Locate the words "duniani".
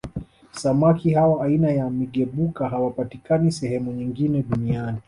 4.43-4.97